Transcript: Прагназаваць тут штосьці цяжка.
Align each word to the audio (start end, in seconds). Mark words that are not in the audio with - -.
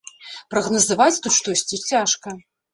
Прагназаваць 0.53 1.21
тут 1.27 1.37
штосьці 1.39 1.83
цяжка. 1.93 2.39